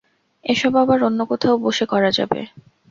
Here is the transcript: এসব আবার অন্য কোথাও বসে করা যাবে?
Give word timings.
এসব 0.45 0.73
আবার 0.83 0.99
অন্য 1.07 1.19
কোথাও 1.31 1.55
বসে 1.65 1.85
করা 1.91 2.09
যাবে? 2.17 2.39